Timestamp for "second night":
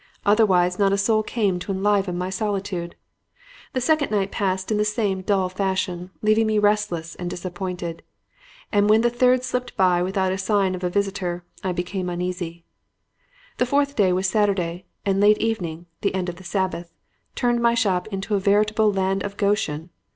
3.81-4.31